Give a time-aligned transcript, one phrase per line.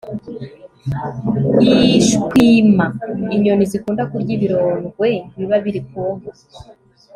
[1.99, 2.85] ishwima
[3.35, 6.31] inyoni zikunda kurya ibirondwe biba biri ku nka